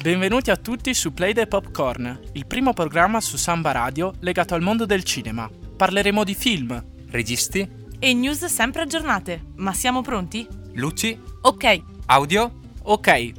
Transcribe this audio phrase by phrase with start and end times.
[0.00, 4.62] Benvenuti a tutti su Play the Popcorn, il primo programma su Samba Radio legato al
[4.62, 5.50] mondo del cinema.
[5.76, 7.68] Parleremo di film, registi
[7.98, 9.46] e news sempre aggiornate.
[9.56, 10.46] Ma siamo pronti?
[10.74, 11.82] Luci, Ok.
[12.06, 13.32] audio, ok,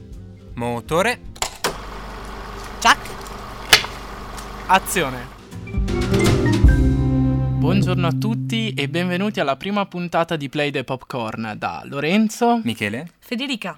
[0.56, 1.22] motore.
[2.82, 3.18] Chuck.
[4.68, 5.38] azione.
[7.60, 12.62] Buongiorno a tutti e benvenuti alla prima puntata di Play the Popcorn da Lorenzo.
[12.64, 13.12] Michele?
[13.20, 13.78] Federica.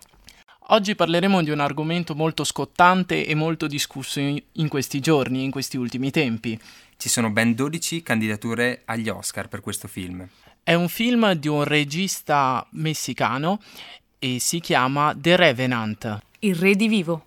[0.74, 5.76] Oggi parleremo di un argomento molto scottante e molto discusso in, questi giorni, in questi
[5.76, 6.58] ultimi tempi.
[6.95, 10.26] Ci sono ben 12 candidature agli Oscar per questo film.
[10.64, 13.59] È un film di un regista messicano
[14.18, 16.20] e si chiama The Revenant.
[16.40, 17.26] Il re di vivo.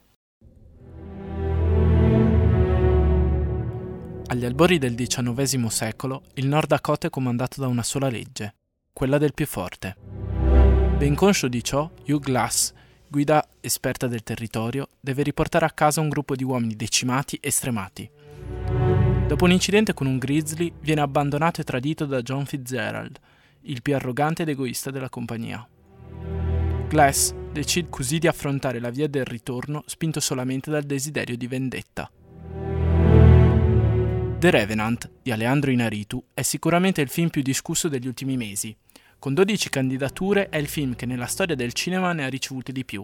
[4.29, 8.55] Agli albori del XIX secolo, il Nord Dakota è comandato da una sola legge,
[8.91, 9.97] quella del più forte.
[10.97, 12.73] Ben conscio di ciò, Hugh Glass,
[13.15, 18.11] guida esperta del territorio, deve riportare a casa un gruppo di uomini decimati e stremati.
[19.29, 23.17] Dopo un incidente con un grizzly, viene abbandonato e tradito da John Fitzgerald,
[23.63, 25.65] il più arrogante ed egoista della compagnia.
[26.89, 32.11] Glass decide così di affrontare la via del ritorno spinto solamente dal desiderio di vendetta.
[34.41, 38.77] The Revenant di Alejandro Inaritu è sicuramente il film più discusso degli ultimi mesi.
[39.25, 42.85] Con 12 candidature è il film che nella storia del cinema ne ha ricevute di
[42.85, 43.03] più.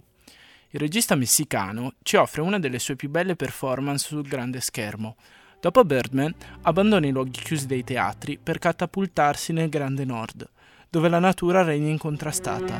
[0.68, 5.16] Il regista messicano ci offre una delle sue più belle performance sul grande schermo.
[5.62, 10.46] Dopo Birdman abbandona i luoghi chiusi dei teatri per catapultarsi nel grande nord,
[10.90, 12.78] dove la natura regna incontrastata.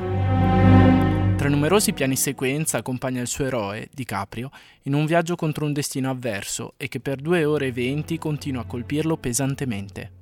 [1.38, 4.50] Tra numerosi piani sequenza accompagna il suo eroe, DiCaprio,
[4.83, 8.61] in un viaggio contro un destino avverso e che per due ore e venti continua
[8.61, 10.20] a colpirlo pesantemente.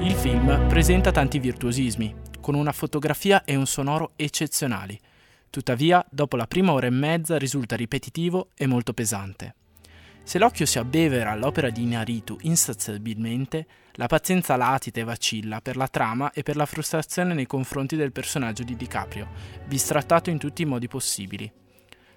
[0.00, 4.96] Il film presenta tanti virtuosismi, con una fotografia e un sonoro eccezionali.
[5.50, 9.54] Tuttavia, dopo la prima ora e mezza risulta ripetitivo e molto pesante.
[10.22, 15.88] Se l'occhio si abbevera all'opera di Inaritu insaziabilmente, la pazienza latita e vacilla per la
[15.88, 19.26] trama e per la frustrazione nei confronti del personaggio di DiCaprio,
[19.66, 21.50] bistrattato in tutti i modi possibili.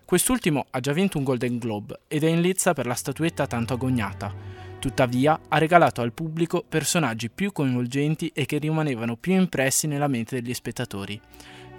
[0.05, 3.73] Quest'ultimo ha già vinto un Golden Globe ed è in lizza per la statuetta tanto
[3.73, 4.69] agognata.
[4.81, 10.41] Tuttavia ha regalato al pubblico personaggi più coinvolgenti e che rimanevano più impressi nella mente
[10.41, 11.21] degli spettatori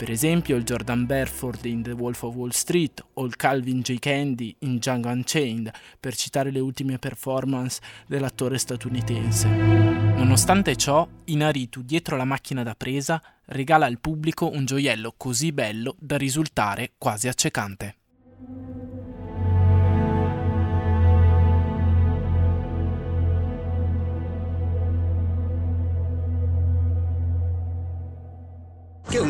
[0.03, 4.01] per esempio il Jordan Belfort in The Wolf of Wall Street o il Calvin J.
[4.01, 5.71] Candy in Django Unchained,
[6.01, 9.47] per citare le ultime performance dell'attore statunitense.
[9.49, 15.95] Nonostante ciò, Inaritu, dietro la macchina da presa, regala al pubblico un gioiello così bello
[16.01, 17.95] da risultare quasi accecante.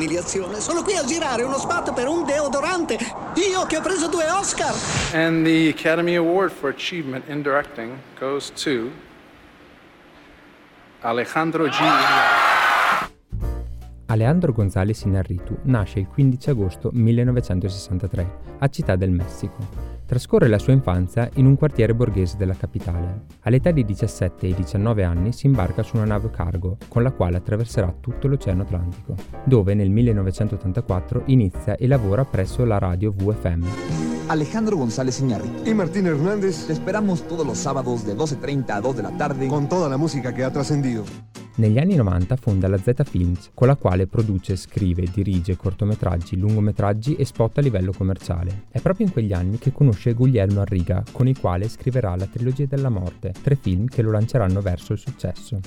[0.03, 0.61] Umiliazione!
[0.61, 2.99] Sono qui a girare uno spot per un deodorante!
[3.35, 4.75] Io che ho preso due Oscar!
[5.15, 8.91] And the Academy Award for Achievement in Directing goes to
[11.01, 11.79] Alejandro G.
[14.07, 20.02] Alejandro González Inarritu nasce il 15 agosto 1963 a Città del Messico.
[20.13, 23.23] Trascorre la sua infanzia in un quartiere borghese della capitale.
[23.45, 27.39] All'età di 17 e 19 anni si imbarca su una nave cargo con la quale
[27.39, 29.15] attraverserà tutto l'Oceano Atlantico,
[29.45, 33.65] dove nel 1984 inizia e lavora presso la radio VFM.
[34.27, 35.67] Alejandro González Iñárritu.
[35.67, 36.67] Y Martín Hernández.
[36.67, 39.49] Te esperamos todos los sábados de 12.30 a 2 de la tarde.
[39.49, 41.05] Con toda la música que ha trascendido.
[41.55, 47.15] Negli anni 90 fonda la Z Films, con la quale produce, scrive, dirige cortometraggi, lungometraggi
[47.15, 48.65] e spot a livello commerciale.
[48.71, 52.65] È proprio in quegli anni che conosce Guglielmo Arriga, con il quale scriverà la Trilogia
[52.65, 55.61] della Morte, tre film che lo lanceranno verso il successo.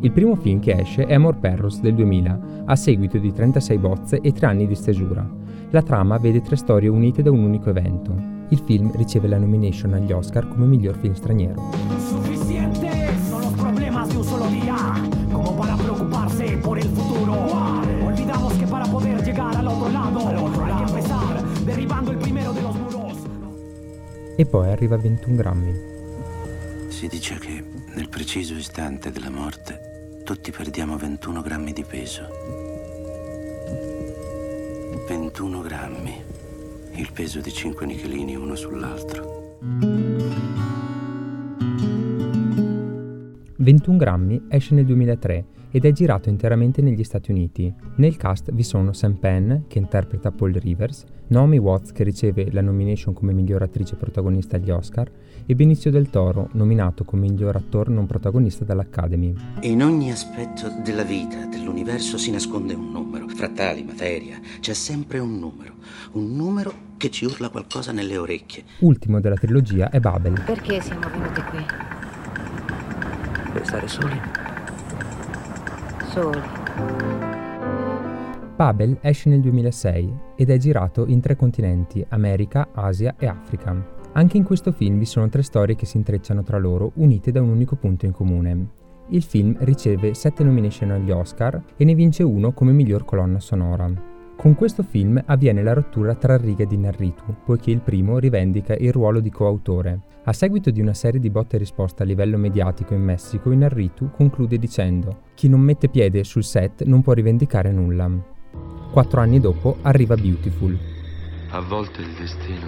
[0.00, 4.20] Il primo film che esce è Amor Perros del 2000, a seguito di 36 bozze
[4.20, 5.24] e 3 anni di stesura.
[5.70, 9.92] La trama vede tre storie unite da un unico evento, il film riceve la nomination
[9.94, 11.72] agli Oscar come miglior film straniero.
[11.98, 12.90] Suficiente
[13.28, 14.76] son los problemas de un solo día,
[15.32, 17.34] como para preocuparse por el futuro.
[18.04, 22.18] Olvidamos que para poder llegar al otro lado, al otro hay que empezar derribando el
[22.18, 23.16] primero de los muros.
[24.36, 25.72] E poi arriva a 21 grammi.
[26.88, 32.22] Si dice che nel preciso istante della morte tutti perdiamo 21 grammi di peso.
[35.08, 36.24] 21 grammi
[36.98, 39.58] il peso di cinque nichelini uno sull'altro.
[43.56, 45.44] 21 grammi esce nel 2003
[45.76, 47.70] ed è girato interamente negli Stati Uniti.
[47.96, 52.62] Nel cast vi sono Sam Penn, che interpreta Paul Rivers, Naomi Watts, che riceve la
[52.62, 55.10] nomination come miglior attrice protagonista agli Oscar,
[55.44, 59.34] e Benicio del Toro, nominato come miglior attore non protagonista dall'Academy.
[59.60, 63.28] In ogni aspetto della vita, dell'universo, si nasconde un numero.
[63.28, 65.74] Frattali, materia, c'è sempre un numero.
[66.12, 68.64] Un numero che ci urla qualcosa nelle orecchie.
[68.78, 70.42] Ultimo della trilogia è Babel.
[70.42, 71.62] Perché siamo venuti qui?
[73.52, 74.45] Per stare soli?
[76.16, 76.40] Soli.
[78.56, 83.76] Babel esce nel 2006 ed è girato in tre continenti, America, Asia e Africa.
[84.12, 87.42] Anche in questo film vi sono tre storie che si intrecciano tra loro, unite da
[87.42, 88.68] un unico punto in comune.
[89.08, 94.15] Il film riceve 7 nomination agli Oscar e ne vince uno come miglior colonna sonora.
[94.36, 98.92] Con questo film avviene la rottura tra Riga di Narritu, poiché il primo rivendica il
[98.92, 100.00] ruolo di coautore.
[100.24, 104.10] A seguito di una serie di botte e risposte a livello mediatico in Messico, Inarritu
[104.10, 108.10] conclude dicendo «Chi non mette piede sul set non può rivendicare nulla».
[108.92, 110.78] Quattro anni dopo arriva Beautiful.
[111.50, 112.66] A volte il destino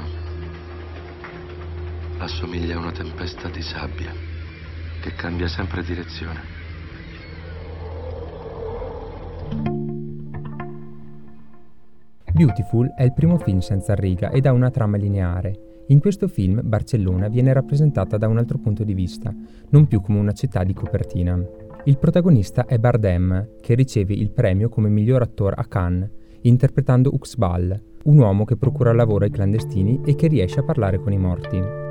[2.18, 4.10] assomiglia a una tempesta di sabbia
[5.00, 6.57] che cambia sempre direzione.
[12.38, 15.82] Beautiful è il primo film senza riga ed ha una trama lineare.
[15.88, 19.34] In questo film Barcellona viene rappresentata da un altro punto di vista,
[19.70, 21.36] non più come una città di copertina.
[21.82, 26.10] Il protagonista è Bardem, che riceve il premio come miglior attore a Cannes,
[26.42, 31.12] interpretando Uxbal, un uomo che procura lavoro ai clandestini e che riesce a parlare con
[31.12, 31.87] i morti.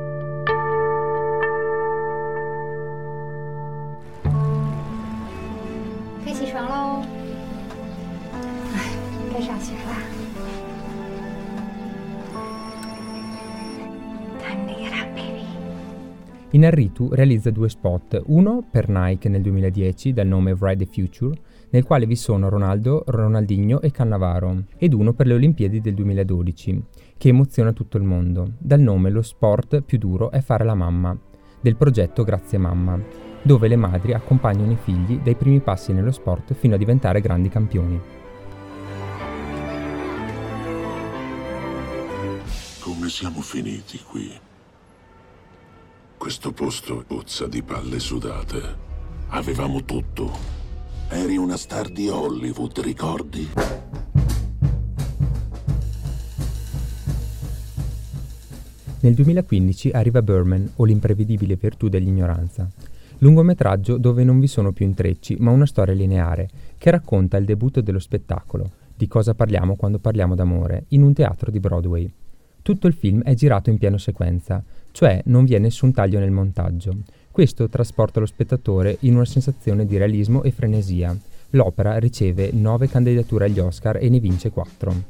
[16.57, 21.39] Inarritu realizza due spot, uno per Nike nel 2010 dal nome Ride the Future,
[21.69, 26.83] nel quale vi sono Ronaldo, Ronaldinho e Cannavaro, ed uno per le Olimpiadi del 2012,
[27.15, 31.15] che emoziona tutto il mondo, dal nome Lo sport più duro è fare la mamma,
[31.61, 32.99] del progetto Grazie Mamma,
[33.43, 37.49] dove le madri accompagnano i figli dai primi passi nello sport fino a diventare grandi
[37.49, 38.01] campioni.
[42.79, 44.45] Come siamo finiti qui?
[46.27, 48.59] Questo posto puzza di palle sudate.
[49.29, 50.29] Avevamo tutto.
[51.07, 53.47] Eri una star di Hollywood, ricordi?
[58.99, 62.69] Nel 2015 arriva Burman o l'imprevedibile virtù dell'ignoranza,
[63.19, 67.79] lungometraggio dove non vi sono più intrecci, ma una storia lineare che racconta il debutto
[67.79, 72.11] dello spettacolo, di cosa parliamo quando parliamo d'amore, in un teatro di Broadway.
[72.67, 74.61] Tutto il film è girato in piano sequenza,
[74.91, 76.97] cioè non vi è nessun taglio nel montaggio.
[77.31, 81.17] Questo trasporta lo spettatore in una sensazione di realismo e frenesia.
[81.51, 85.03] L'opera riceve 9 candidature agli Oscar e ne vince 4.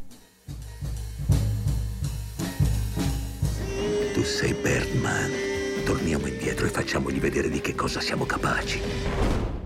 [4.13, 5.31] Tu sei Birdman.
[5.83, 9.56] Torniamo indietro e facciamogli vedere di che cosa siamo capaci.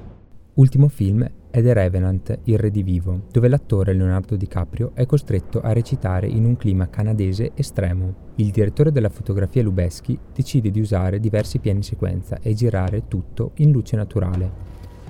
[0.56, 6.28] Ultimo film è The Revenant, Il Redivivo, dove l'attore Leonardo DiCaprio è costretto a recitare
[6.28, 8.34] in un clima canadese estremo.
[8.36, 13.72] Il direttore della fotografia Lubeschi decide di usare diversi piani sequenza e girare tutto in
[13.72, 14.52] luce naturale.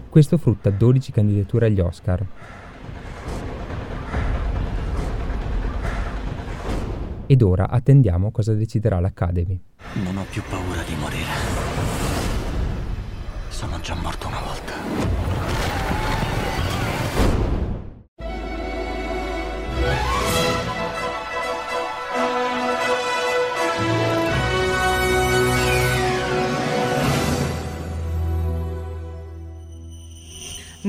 [0.10, 2.28] Questo frutta 12 candidature agli Oscar.
[7.26, 9.60] Ed ora attendiamo cosa deciderà l'Academy.
[10.04, 11.80] Non ho più paura di morire.
[13.50, 15.31] Sono già morto una volta.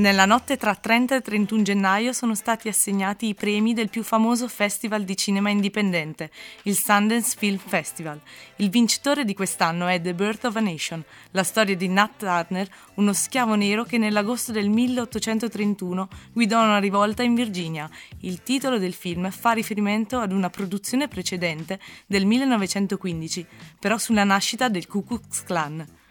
[0.03, 4.49] Nella notte tra 30 e 31 gennaio sono stati assegnati i premi del più famoso
[4.49, 6.29] festival di cinema indipendente,
[6.63, 8.19] il Sundance Film Festival.
[8.57, 12.67] Il vincitore di quest'anno è The Birth of a Nation, la storia di Nat Turner,
[12.95, 17.89] uno schiavo nero che nell'agosto del 1831 guidò una rivolta in Virginia.
[18.23, 23.45] Il titolo del film fa riferimento ad una produzione precedente del 1915,
[23.79, 26.01] però sulla nascita del Ku Klux Klan.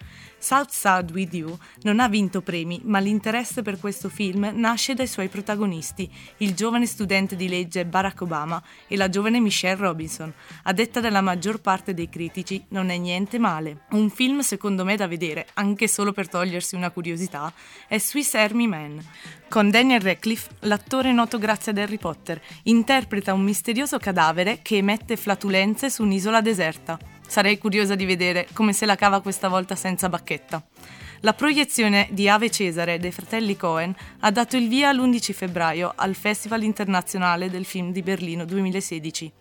[0.43, 5.07] South Side With You non ha vinto premi, ma l'interesse per questo film nasce dai
[5.07, 10.33] suoi protagonisti, il giovane studente di legge Barack Obama e la giovane Michelle Robinson.
[10.65, 13.85] A detta della maggior parte dei critici, non è niente male.
[13.91, 17.53] Un film secondo me da vedere, anche solo per togliersi una curiosità,
[17.87, 19.01] è Swiss Army Man.
[19.49, 25.17] Con Daniel Radcliffe, l'attore noto grazie ad Harry Potter, interpreta un misterioso cadavere che emette
[25.17, 26.99] flatulenze su un'isola deserta.
[27.33, 30.63] Sarei curiosa di vedere come se la cava questa volta senza bacchetta.
[31.21, 36.15] La proiezione di Ave Cesare dei fratelli Cohen ha dato il via l'11 febbraio al
[36.15, 39.33] Festival internazionale del film di Berlino 2016.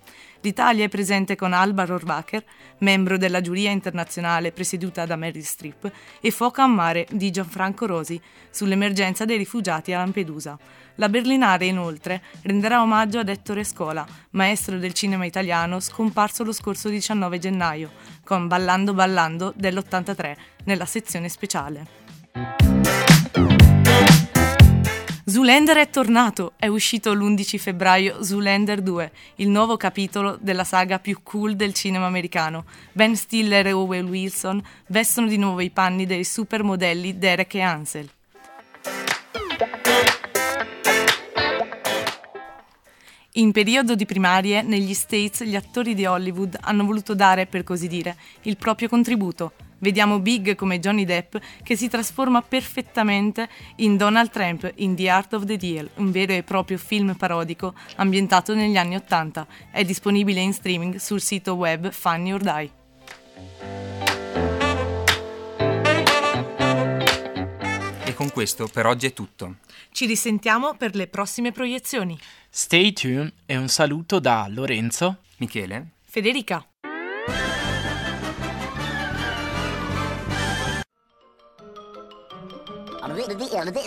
[0.42, 2.44] L'Italia è presente con Alba Rohrwacher,
[2.80, 8.20] membro della giuria internazionale presieduta da Meryl Streep, e Foca a mare di Gianfranco Rosi
[8.50, 10.58] sull'emergenza dei rifugiati a Lampedusa.
[10.96, 16.90] La Berlinare, inoltre, renderà omaggio ad Ettore Scola, maestro del cinema italiano scomparso lo scorso
[16.90, 17.92] 19 gennaio,
[18.24, 22.71] con Ballando Ballando dell'83 nella sezione speciale.
[25.32, 31.20] Zoolander è tornato, è uscito l'11 febbraio Zoolander 2, il nuovo capitolo della saga più
[31.24, 32.66] cool del cinema americano.
[32.92, 38.10] Ben Stiller e Owen Wilson vestono di nuovo i panni dei supermodelli Derek e Ansel.
[43.36, 47.88] In periodo di primarie, negli States gli attori di Hollywood hanno voluto dare, per così
[47.88, 49.54] dire, il proprio contributo.
[49.82, 55.34] Vediamo Big come Johnny Depp che si trasforma perfettamente in Donald Trump in The Art
[55.34, 59.48] of the Deal, un vero e proprio film parodico ambientato negli anni Ottanta.
[59.72, 62.72] È disponibile in streaming sul sito web Funny or Die.
[68.06, 69.56] E con questo per oggi è tutto.
[69.92, 72.20] Ci risentiamo per le prossime proiezioni.
[72.52, 76.64] Stay tuned e un saluto da Lorenzo, Michele, Federica.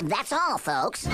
[0.09, 1.09] That's all, folks.